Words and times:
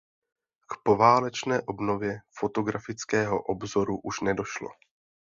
K 0.67 0.77
poválečné 0.83 1.61
obnově 1.61 2.19
Fotografického 2.33 3.43
obzoru 3.43 3.99
už 4.03 4.21
nedošlo. 4.21 4.69